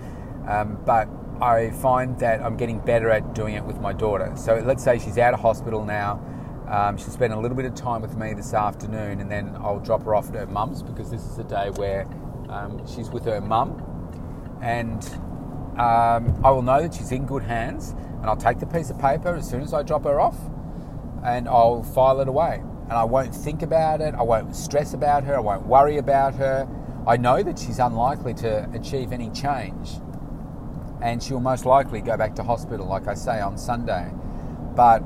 um, 0.47 0.79
but 0.85 1.07
I 1.41 1.71
find 1.71 2.19
that 2.19 2.41
I'm 2.41 2.57
getting 2.57 2.79
better 2.79 3.09
at 3.09 3.33
doing 3.33 3.55
it 3.55 3.63
with 3.63 3.79
my 3.79 3.93
daughter. 3.93 4.33
So 4.35 4.55
let's 4.65 4.83
say 4.83 4.99
she's 4.99 5.17
out 5.17 5.33
of 5.33 5.39
hospital 5.39 5.85
now. 5.85 6.21
Um, 6.67 6.97
she'll 6.97 7.09
spend 7.09 7.33
a 7.33 7.39
little 7.39 7.57
bit 7.57 7.65
of 7.65 7.73
time 7.73 8.01
with 8.01 8.15
me 8.15 8.33
this 8.33 8.53
afternoon, 8.53 9.21
and 9.21 9.31
then 9.31 9.55
I'll 9.59 9.79
drop 9.79 10.03
her 10.03 10.13
off 10.13 10.29
at 10.29 10.35
her 10.35 10.45
mum's 10.45 10.83
because 10.83 11.09
this 11.09 11.23
is 11.25 11.39
a 11.39 11.43
day 11.43 11.71
where 11.75 12.07
um, 12.49 12.85
she's 12.85 13.09
with 13.09 13.25
her 13.25 13.41
mum, 13.41 13.81
and 14.61 15.03
um, 15.77 16.41
I 16.43 16.51
will 16.51 16.61
know 16.61 16.81
that 16.81 16.93
she's 16.93 17.11
in 17.11 17.25
good 17.25 17.43
hands. 17.43 17.95
And 18.19 18.25
I'll 18.25 18.37
take 18.37 18.59
the 18.59 18.65
piece 18.65 18.89
of 18.89 18.99
paper 18.99 19.33
as 19.35 19.49
soon 19.49 19.61
as 19.61 19.73
I 19.73 19.81
drop 19.81 20.03
her 20.03 20.19
off, 20.19 20.37
and 21.23 21.47
I'll 21.47 21.83
file 21.83 22.19
it 22.19 22.27
away. 22.27 22.61
And 22.83 22.93
I 22.93 23.05
won't 23.05 23.33
think 23.33 23.61
about 23.61 24.01
it. 24.01 24.13
I 24.13 24.23
won't 24.23 24.55
stress 24.55 24.93
about 24.93 25.23
her. 25.23 25.37
I 25.37 25.39
won't 25.39 25.65
worry 25.65 25.97
about 25.97 26.35
her. 26.35 26.67
I 27.07 27.15
know 27.15 27.41
that 27.43 27.57
she's 27.57 27.79
unlikely 27.79 28.33
to 28.35 28.69
achieve 28.73 29.13
any 29.13 29.29
change 29.29 29.99
and 31.01 31.23
she'll 31.23 31.39
most 31.39 31.65
likely 31.65 32.01
go 32.01 32.17
back 32.17 32.35
to 32.35 32.43
hospital, 32.43 32.85
like 32.85 33.07
I 33.07 33.13
say, 33.13 33.39
on 33.39 33.57
Sunday. 33.57 34.11
But 34.75 35.03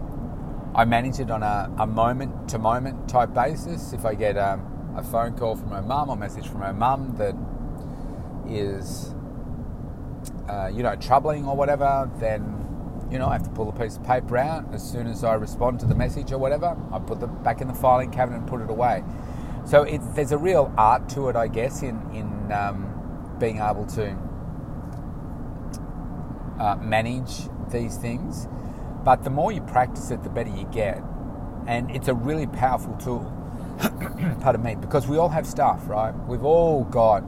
I 0.76 0.86
manage 0.86 1.20
it 1.20 1.30
on 1.30 1.44
a, 1.44 1.86
moment 1.86 2.50
to 2.50 2.58
moment 2.58 3.08
type 3.08 3.34
basis. 3.34 3.94
If 3.94 4.06
I 4.06 4.16
get 4.16 4.38
um, 4.38 4.94
a 4.98 5.04
phone 5.04 5.38
call 5.38 5.56
from 5.56 5.70
her 5.70 5.82
mum 5.82 6.10
or 6.10 6.16
message 6.16 6.48
from 6.48 6.62
her 6.62 6.74
mum 6.74 7.16
that 7.18 7.36
is, 8.52 9.14
uh, 10.50 10.70
you 10.74 10.84
know, 10.84 10.96
troubling 10.96 11.46
or 11.46 11.56
whatever, 11.56 12.10
then 12.20 12.60
you 13.12 13.20
know, 13.20 13.28
I 13.28 13.34
have 13.34 13.44
to 13.44 13.50
pull 13.52 13.70
a 13.70 13.72
piece 13.72 13.98
of 13.98 14.04
paper 14.04 14.38
out. 14.38 14.74
As 14.74 14.84
soon 14.84 15.06
as 15.06 15.24
I 15.24 15.36
respond 15.36 15.80
to 15.82 15.86
the 15.86 15.96
message 15.96 16.32
or 16.32 16.40
whatever, 16.40 16.76
I 16.92 17.00
put 17.00 17.22
it 17.22 17.44
back 17.44 17.62
in 17.62 17.68
the 17.68 17.74
filing 17.74 18.10
cabinet 18.12 18.38
and 18.38 18.48
put 18.48 18.62
it 18.62 18.70
away. 18.70 19.04
So 19.66 19.84
it, 19.84 20.00
there's 20.16 20.32
a 20.32 20.38
real 20.38 20.74
art 20.78 21.10
to 21.10 21.30
it, 21.30 21.36
I 21.36 21.48
guess, 21.48 21.84
in 21.84 22.02
in 22.12 22.52
um, 22.52 23.36
being 23.40 23.60
able 23.60 23.86
to 23.88 24.18
uh, 26.60 26.76
manage 26.82 27.50
these 27.72 27.98
things. 27.98 28.48
But 29.04 29.24
the 29.24 29.30
more 29.30 29.52
you 29.52 29.62
practice 29.62 30.12
it, 30.12 30.24
the 30.24 30.30
better 30.30 30.50
you 30.50 30.68
get. 30.72 31.02
And 31.68 31.92
it's 31.92 32.08
a 32.08 32.14
really 32.14 32.48
powerful 32.48 32.96
tool. 32.96 33.32
Pardon 34.42 34.64
me, 34.64 34.76
because 34.76 35.08
we 35.08 35.18
all 35.18 35.30
have 35.30 35.46
stuff, 35.46 35.88
right? 35.88 36.14
We've 36.28 36.44
all 36.44 36.84
got 36.86 37.24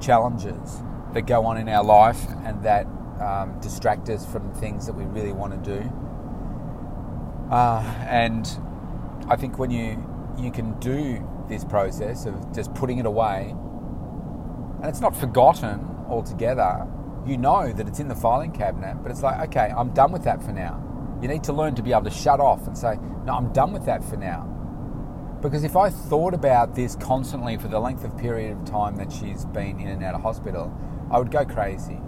challenges 0.00 0.80
that 1.14 1.22
go 1.22 1.44
on 1.46 1.56
in 1.56 1.68
our 1.68 1.84
life 1.84 2.24
and 2.44 2.62
that 2.62 2.86
um, 3.20 3.58
distract 3.60 4.08
us 4.08 4.24
from 4.24 4.52
things 4.54 4.86
that 4.86 4.94
we 4.94 5.04
really 5.04 5.32
want 5.32 5.64
to 5.64 5.78
do. 5.78 5.90
Uh, 7.50 7.82
and 8.08 8.48
I 9.28 9.36
think 9.36 9.58
when 9.58 9.70
you 9.70 10.06
you 10.38 10.50
can 10.50 10.78
do 10.78 11.26
this 11.48 11.64
process 11.64 12.24
of 12.24 12.54
just 12.54 12.72
putting 12.74 12.98
it 12.98 13.06
away, 13.06 13.54
and 14.78 14.84
it's 14.84 15.00
not 15.00 15.14
forgotten 15.14 15.86
altogether, 16.08 16.86
you 17.26 17.36
know 17.36 17.72
that 17.72 17.86
it's 17.86 18.00
in 18.00 18.08
the 18.08 18.14
filing 18.14 18.52
cabinet, 18.52 18.96
but 19.02 19.10
it's 19.10 19.22
like, 19.22 19.48
okay, 19.48 19.72
I'm 19.76 19.90
done 19.90 20.12
with 20.12 20.24
that 20.24 20.42
for 20.42 20.52
now. 20.52 20.82
You 21.20 21.28
need 21.28 21.44
to 21.44 21.52
learn 21.52 21.74
to 21.74 21.82
be 21.82 21.92
able 21.92 22.04
to 22.04 22.10
shut 22.10 22.40
off 22.40 22.66
and 22.66 22.78
say, 22.78 22.98
no, 23.26 23.34
I'm 23.34 23.52
done 23.52 23.72
with 23.72 23.84
that 23.86 24.02
for 24.02 24.16
now. 24.16 24.46
Because 25.42 25.64
if 25.64 25.76
I 25.76 25.90
thought 25.90 26.34
about 26.34 26.74
this 26.74 26.96
constantly 26.96 27.56
for 27.56 27.68
the 27.68 27.80
length 27.80 28.04
of 28.04 28.16
period 28.16 28.56
of 28.56 28.64
time 28.64 28.96
that 28.96 29.12
she's 29.12 29.44
been 29.46 29.80
in 29.80 29.88
and 29.88 30.04
out 30.04 30.14
of 30.14 30.22
hospital, 30.22 30.72
I 31.10 31.18
would 31.18 31.30
go 31.30 31.44
crazy 31.44 31.98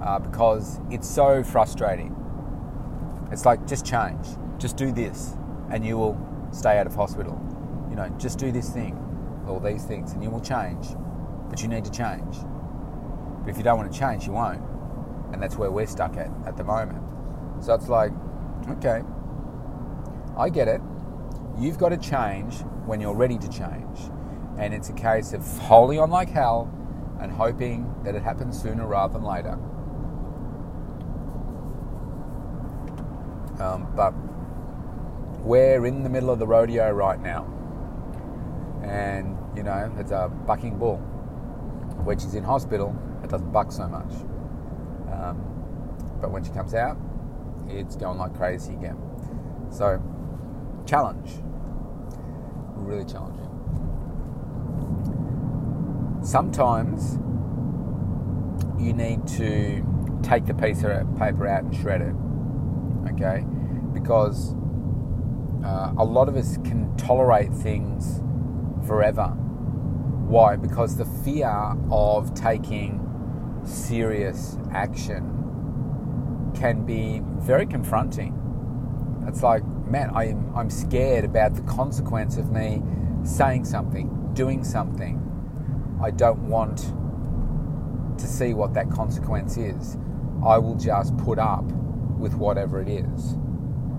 uh, 0.00 0.18
because 0.18 0.80
it's 0.90 1.08
so 1.08 1.42
frustrating. 1.42 2.14
It's 3.30 3.44
like, 3.44 3.66
just 3.66 3.84
change, 3.84 4.26
just 4.58 4.76
do 4.76 4.92
this, 4.92 5.34
and 5.70 5.84
you 5.84 5.98
will 5.98 6.48
stay 6.52 6.78
out 6.78 6.86
of 6.86 6.94
hospital. 6.94 7.38
You 7.90 7.96
know, 7.96 8.08
just 8.18 8.38
do 8.38 8.52
this 8.52 8.70
thing, 8.70 8.96
or 9.46 9.60
these 9.60 9.84
things, 9.84 10.12
and 10.12 10.22
you 10.22 10.30
will 10.30 10.40
change. 10.40 10.86
But 11.50 11.60
you 11.60 11.68
need 11.68 11.84
to 11.84 11.90
change. 11.90 12.36
But 13.42 13.50
if 13.50 13.58
you 13.58 13.62
don't 13.62 13.78
want 13.78 13.92
to 13.92 13.98
change, 13.98 14.26
you 14.26 14.32
won't. 14.32 14.62
And 15.32 15.42
that's 15.42 15.56
where 15.56 15.70
we're 15.70 15.86
stuck 15.86 16.16
at 16.16 16.30
at 16.46 16.56
the 16.56 16.64
moment. 16.64 17.02
So 17.60 17.74
it's 17.74 17.88
like, 17.88 18.12
okay, 18.70 19.02
I 20.36 20.48
get 20.48 20.68
it. 20.68 20.80
You've 21.58 21.78
got 21.78 21.90
to 21.90 21.96
change 21.96 22.54
when 22.86 23.00
you're 23.00 23.14
ready 23.14 23.38
to 23.38 23.48
change. 23.48 23.98
And 24.58 24.72
it's 24.72 24.88
a 24.88 24.92
case 24.92 25.32
of 25.32 25.46
holding 25.58 25.98
on 25.98 26.10
like 26.10 26.30
hell 26.30 26.72
and 27.20 27.32
hoping 27.32 27.92
that 28.04 28.14
it 28.14 28.22
happens 28.22 28.60
sooner 28.60 28.86
rather 28.86 29.14
than 29.14 29.22
later. 29.22 29.58
Um, 33.58 33.90
but 33.96 34.12
we're 35.44 35.86
in 35.86 36.02
the 36.02 36.10
middle 36.10 36.30
of 36.30 36.38
the 36.38 36.46
rodeo 36.46 36.90
right 36.90 37.20
now. 37.20 37.52
And, 38.84 39.36
you 39.56 39.62
know, 39.62 39.92
it's 39.98 40.10
a 40.10 40.28
bucking 40.46 40.78
bull. 40.78 40.96
When 42.04 42.18
she's 42.18 42.34
in 42.34 42.44
hospital, 42.44 42.94
it 43.24 43.30
doesn't 43.30 43.50
buck 43.50 43.72
so 43.72 43.88
much. 43.88 44.12
Um, 45.10 45.40
but 46.20 46.30
when 46.30 46.44
she 46.44 46.50
comes 46.50 46.74
out, 46.74 46.96
it's 47.68 47.96
going 47.96 48.18
like 48.18 48.34
crazy 48.34 48.74
again. 48.74 48.98
So, 49.70 50.02
challenge. 50.86 51.30
Really 52.76 53.04
challenging. 53.04 53.55
Sometimes 56.26 57.20
you 58.84 58.92
need 58.92 59.24
to 59.28 60.18
take 60.24 60.44
the 60.44 60.54
piece 60.54 60.82
of 60.82 61.16
paper 61.16 61.46
out 61.46 61.62
and 61.62 61.76
shred 61.76 62.00
it. 62.00 62.14
Okay? 63.12 63.46
Because 63.92 64.56
uh, 65.64 65.94
a 65.96 66.04
lot 66.04 66.28
of 66.28 66.34
us 66.34 66.56
can 66.64 66.96
tolerate 66.96 67.54
things 67.54 68.20
forever. 68.88 69.28
Why? 70.26 70.56
Because 70.56 70.96
the 70.96 71.04
fear 71.04 71.76
of 71.92 72.34
taking 72.34 73.00
serious 73.64 74.58
action 74.72 76.50
can 76.56 76.84
be 76.84 77.22
very 77.38 77.66
confronting. 77.66 78.34
It's 79.28 79.44
like, 79.44 79.64
man, 79.64 80.10
I'm, 80.12 80.52
I'm 80.56 80.70
scared 80.70 81.24
about 81.24 81.54
the 81.54 81.62
consequence 81.62 82.36
of 82.36 82.50
me 82.50 82.82
saying 83.22 83.64
something, 83.64 84.32
doing 84.34 84.64
something. 84.64 85.22
I 86.02 86.10
don't 86.10 86.48
want 86.48 86.78
to 88.18 88.26
see 88.26 88.54
what 88.54 88.74
that 88.74 88.90
consequence 88.90 89.56
is. 89.56 89.96
I 90.44 90.58
will 90.58 90.76
just 90.76 91.16
put 91.18 91.38
up 91.38 91.64
with 91.64 92.34
whatever 92.34 92.80
it 92.80 92.88
is. 92.88 93.36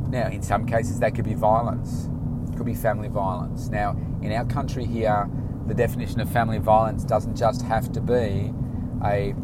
Now, 0.10 0.28
in 0.28 0.42
some 0.42 0.66
cases, 0.66 1.00
that 1.00 1.16
could 1.16 1.26
be 1.26 1.34
violence, 1.34 2.10
it 2.50 2.56
could 2.56 2.66
be 2.66 2.74
family 2.76 3.10
violence. 3.10 3.70
Now, 3.70 3.98
in 4.22 4.32
our 4.32 4.46
country 4.46 4.86
here, 4.86 5.30
the 5.68 5.74
definition 5.74 6.22
of 6.22 6.32
family 6.32 6.60
violence 6.60 7.04
doesn't 7.04 7.36
just 7.36 7.62
have 7.64 7.92
to 7.92 8.02
be 8.02 8.54
a 9.04 9.36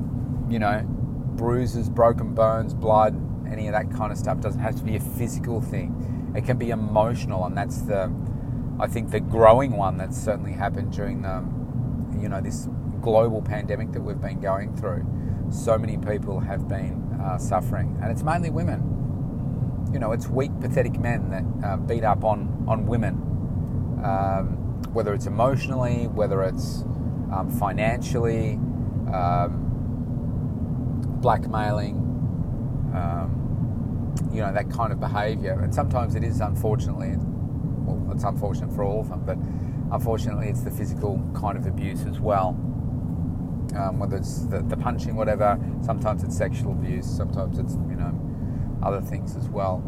you 0.50 0.60
know, 0.60 0.84
bruises, 1.36 1.90
broken 1.90 2.34
bones, 2.34 2.74
blood, 2.74 3.20
any 3.52 3.68
of 3.68 3.74
that 3.74 3.92
kind 3.92 4.12
of 4.12 4.18
stuff. 4.18 4.38
It 4.38 4.42
doesn't 4.42 4.62
have 4.62 4.76
to 4.76 4.84
be 4.84 4.96
a 4.96 5.00
physical 5.00 5.62
thing. 5.62 6.34
It 6.36 6.46
can 6.46 6.58
be 6.58 6.70
emotional, 6.70 7.46
and 7.46 7.58
that's 7.58 7.82
the, 7.82 8.14
I 8.80 8.88
think, 8.88 9.12
the 9.12 9.20
growing 9.20 9.72
one 9.78 9.98
that's 9.98 10.18
certainly 10.18 10.54
happened 10.54 10.92
during 10.92 11.22
the, 11.22 11.44
you 12.22 12.30
know, 12.30 12.42
this 12.42 12.68
global 13.02 13.42
pandemic 13.42 13.92
that 13.92 14.02
we've 14.02 14.22
been 14.22 14.40
going 14.40 14.76
through. 14.76 15.06
So 15.52 15.78
many 15.78 15.98
people 15.98 16.40
have 16.40 16.68
been 16.68 17.20
uh, 17.22 17.38
suffering, 17.38 17.98
and 18.02 18.12
it's 18.12 18.24
mainly 18.24 18.50
women. 18.50 19.90
You 19.94 20.00
know, 20.00 20.12
it's 20.12 20.28
weak, 20.28 20.52
pathetic 20.60 21.00
men 21.00 21.30
that 21.30 21.68
uh, 21.68 21.78
beat 21.78 22.04
up 22.04 22.24
on 22.24 22.66
on 22.68 22.86
women, 22.88 23.14
um, 24.04 24.48
whether 24.94 25.14
it's 25.14 25.28
emotionally, 25.28 26.08
whether 26.08 26.42
it's 26.44 26.84
um, 27.32 27.50
financially, 27.60 28.54
um, 29.14 29.60
blackmailing, 31.22 31.96
um, 32.94 34.14
you 34.32 34.42
know, 34.42 34.54
that 34.54 34.70
kind 34.70 34.92
of 34.92 35.00
behaviour. 35.00 35.60
And 35.62 35.74
sometimes 35.74 36.16
it 36.16 36.24
is, 36.24 36.42
unfortunately, 36.42 37.16
well, 37.86 38.14
it's 38.14 38.24
unfortunate 38.24 38.74
for 38.74 38.84
all 38.84 39.02
of 39.02 39.10
them, 39.10 39.24
but 39.26 39.38
unfortunately, 39.94 40.48
it's 40.48 40.62
the 40.62 40.72
physical 40.72 41.22
kind 41.34 41.58
of 41.58 41.66
abuse 41.66 42.06
as 42.06 42.20
well 42.20 42.58
um, 43.76 44.00
whether 44.00 44.18
it's 44.18 44.46
the, 44.46 44.62
the, 44.62 44.78
punching, 44.78 45.16
whatever. 45.16 45.60
Sometimes 45.82 46.24
it's 46.24 46.38
sexual 46.38 46.72
abuse. 46.74 47.06
Sometimes 47.06 47.60
it's 47.60 47.74
you 47.90 47.96
know 47.96 48.20
other 48.84 49.02
things 49.02 49.36
as 49.36 49.50
well. 49.50 49.84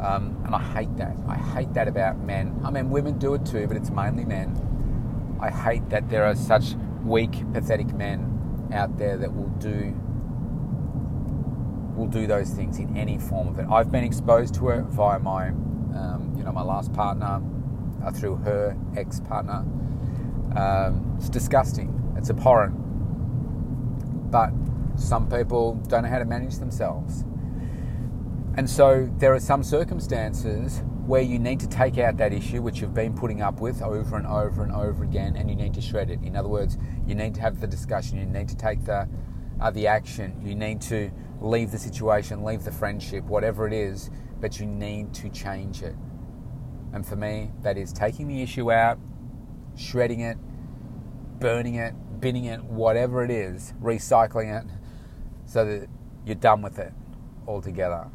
Um, 0.00 0.40
and 0.44 0.54
I 0.54 0.62
hate 0.62 0.96
that. 0.96 1.16
I 1.26 1.36
hate 1.36 1.72
that 1.74 1.88
about 1.88 2.18
men. 2.18 2.60
I 2.64 2.70
mean, 2.70 2.90
women 2.90 3.18
do 3.18 3.34
it 3.34 3.46
too, 3.46 3.66
but 3.66 3.76
it's 3.76 3.90
mainly 3.90 4.24
men. 4.24 5.38
I 5.40 5.50
hate 5.50 5.88
that 5.90 6.08
there 6.08 6.24
are 6.24 6.34
such 6.34 6.74
weak, 7.04 7.32
pathetic 7.52 7.92
men 7.94 8.68
out 8.72 8.96
there 8.98 9.16
that 9.16 9.34
will 9.34 9.48
do 9.58 9.94
will 11.96 12.06
do 12.06 12.26
those 12.26 12.50
things 12.50 12.78
in 12.78 12.94
any 12.94 13.18
form 13.18 13.48
of 13.48 13.58
it. 13.58 13.66
I've 13.70 13.90
been 13.90 14.04
exposed 14.04 14.54
to 14.56 14.68
it 14.68 14.82
via 14.84 15.18
my, 15.18 15.52
you 16.36 16.44
know, 16.44 16.52
my 16.52 16.62
last 16.62 16.92
partner, 16.92 17.42
uh, 18.04 18.10
through 18.10 18.36
her 18.36 18.76
ex-partner. 18.96 19.64
Um, 20.56 21.16
it's 21.18 21.28
disgusting. 21.28 22.14
It's 22.16 22.30
abhorrent 22.30 22.86
but 24.30 24.50
some 24.96 25.28
people 25.28 25.74
don't 25.88 26.02
know 26.02 26.08
how 26.08 26.18
to 26.18 26.24
manage 26.24 26.56
themselves. 26.56 27.24
And 28.56 28.68
so 28.68 29.10
there 29.18 29.34
are 29.34 29.40
some 29.40 29.62
circumstances 29.62 30.82
where 31.06 31.22
you 31.22 31.38
need 31.38 31.60
to 31.60 31.68
take 31.68 31.98
out 31.98 32.16
that 32.16 32.32
issue 32.32 32.62
which 32.62 32.80
you've 32.80 32.94
been 32.94 33.14
putting 33.14 33.40
up 33.40 33.60
with 33.60 33.82
over 33.82 34.16
and 34.16 34.26
over 34.26 34.62
and 34.62 34.72
over 34.72 35.04
again 35.04 35.36
and 35.36 35.48
you 35.48 35.54
need 35.54 35.74
to 35.74 35.80
shred 35.80 36.10
it. 36.10 36.20
In 36.22 36.34
other 36.34 36.48
words, 36.48 36.78
you 37.06 37.14
need 37.14 37.34
to 37.36 37.40
have 37.40 37.60
the 37.60 37.66
discussion, 37.66 38.18
you 38.18 38.26
need 38.26 38.48
to 38.48 38.56
take 38.56 38.84
the, 38.84 39.08
uh, 39.60 39.70
the 39.70 39.86
action, 39.86 40.40
you 40.42 40.54
need 40.54 40.80
to 40.82 41.10
leave 41.40 41.70
the 41.70 41.78
situation, 41.78 42.42
leave 42.42 42.64
the 42.64 42.72
friendship, 42.72 43.24
whatever 43.24 43.66
it 43.66 43.72
is, 43.72 44.10
but 44.40 44.58
you 44.58 44.66
need 44.66 45.14
to 45.14 45.28
change 45.28 45.82
it. 45.82 45.94
And 46.96 47.04
for 47.04 47.14
me, 47.14 47.50
that 47.60 47.76
is 47.76 47.92
taking 47.92 48.26
the 48.26 48.40
issue 48.40 48.72
out, 48.72 48.98
shredding 49.76 50.20
it, 50.20 50.38
burning 51.38 51.74
it, 51.74 51.92
binning 52.20 52.46
it, 52.46 52.64
whatever 52.64 53.22
it 53.22 53.30
is, 53.30 53.74
recycling 53.82 54.58
it 54.58 54.66
so 55.44 55.66
that 55.66 55.90
you're 56.24 56.36
done 56.36 56.62
with 56.62 56.78
it 56.78 56.94
altogether. 57.46 58.08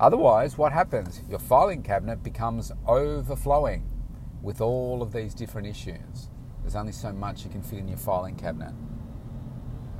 Otherwise, 0.00 0.56
what 0.56 0.72
happens? 0.72 1.20
Your 1.28 1.38
filing 1.38 1.82
cabinet 1.82 2.22
becomes 2.22 2.72
overflowing 2.86 3.86
with 4.40 4.62
all 4.62 5.02
of 5.02 5.12
these 5.12 5.34
different 5.34 5.66
issues. 5.66 6.30
There's 6.62 6.76
only 6.76 6.92
so 6.92 7.12
much 7.12 7.44
you 7.44 7.50
can 7.50 7.60
fit 7.60 7.78
in 7.78 7.88
your 7.88 7.98
filing 7.98 8.36
cabinet. 8.36 8.72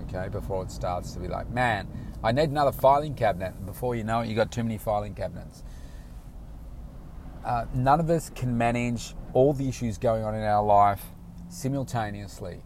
Okay, 0.04 0.30
before 0.30 0.62
it 0.62 0.70
starts 0.70 1.12
to 1.12 1.20
be 1.20 1.28
like, 1.28 1.50
man, 1.50 1.86
I 2.24 2.32
need 2.32 2.48
another 2.48 2.72
filing 2.72 3.12
cabinet. 3.12 3.66
Before 3.66 3.94
you 3.94 4.02
know 4.02 4.20
it, 4.20 4.28
you've 4.28 4.38
got 4.38 4.50
too 4.50 4.62
many 4.62 4.78
filing 4.78 5.14
cabinets. 5.14 5.62
Uh, 7.44 7.64
none 7.74 8.00
of 8.00 8.10
us 8.10 8.30
can 8.30 8.56
manage 8.56 9.14
all 9.32 9.52
the 9.52 9.68
issues 9.68 9.98
going 9.98 10.24
on 10.24 10.34
in 10.34 10.42
our 10.42 10.64
life 10.64 11.02
simultaneously. 11.48 12.60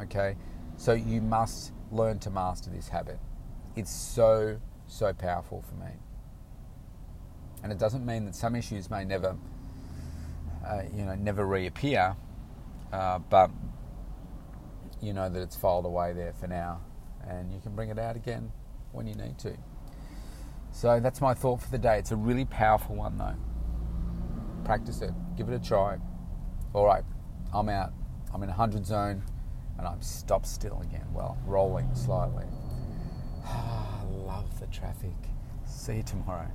Okay, 0.00 0.36
so 0.76 0.92
you 0.92 1.20
must 1.20 1.72
learn 1.90 2.18
to 2.20 2.30
master 2.30 2.70
this 2.70 2.88
habit. 2.88 3.18
It's 3.76 3.90
so, 3.90 4.58
so 4.86 5.12
powerful 5.12 5.62
for 5.62 5.74
me. 5.74 5.90
And 7.62 7.72
it 7.72 7.78
doesn't 7.78 8.04
mean 8.04 8.24
that 8.26 8.34
some 8.34 8.54
issues 8.54 8.90
may 8.90 9.04
never, 9.04 9.36
uh, 10.66 10.82
you 10.94 11.04
know, 11.04 11.14
never 11.14 11.46
reappear, 11.46 12.16
uh, 12.92 13.18
but 13.18 13.50
you 15.00 15.12
know 15.12 15.28
that 15.28 15.40
it's 15.40 15.56
filed 15.56 15.84
away 15.84 16.12
there 16.12 16.32
for 16.32 16.46
now, 16.46 16.80
and 17.28 17.52
you 17.52 17.60
can 17.60 17.74
bring 17.74 17.90
it 17.90 17.98
out 17.98 18.16
again 18.16 18.50
when 18.92 19.06
you 19.06 19.14
need 19.14 19.38
to. 19.38 19.56
So 20.76 21.00
that's 21.00 21.22
my 21.22 21.32
thought 21.32 21.62
for 21.62 21.70
the 21.70 21.78
day. 21.78 21.98
It's 21.98 22.10
a 22.10 22.16
really 22.16 22.44
powerful 22.44 22.96
one, 22.96 23.16
though. 23.16 23.34
Practice 24.62 25.00
it, 25.00 25.10
give 25.34 25.48
it 25.48 25.54
a 25.54 25.58
try. 25.58 25.96
All 26.74 26.84
right, 26.84 27.02
I'm 27.54 27.70
out. 27.70 27.94
I'm 28.34 28.42
in 28.42 28.50
a 28.50 28.52
100 28.52 28.84
zone 28.84 29.22
and 29.78 29.86
I'm 29.88 30.02
stop 30.02 30.44
still 30.44 30.78
again. 30.82 31.06
Well, 31.14 31.38
rolling 31.46 31.88
slightly. 31.94 32.44
Ah, 33.48 34.00
I 34.00 34.04
love 34.04 34.60
the 34.60 34.66
traffic. 34.66 35.14
See 35.64 35.98
you 35.98 36.02
tomorrow. 36.02 36.48